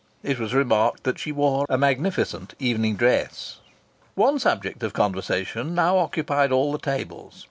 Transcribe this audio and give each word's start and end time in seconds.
It 0.23 0.39
was 0.39 0.55
remarked 0.55 1.03
that 1.03 1.19
she 1.19 1.31
wore 1.31 1.67
a 1.69 1.77
magnificent 1.77 2.55
evening 2.57 2.95
dress. 2.95 3.57
One 4.15 4.39
subject 4.39 4.81
of 4.81 4.93
conversation 4.93 5.75
now 5.75 5.99
occupied 5.99 6.51
all 6.51 6.71
the 6.71 6.79
tables. 6.79 7.39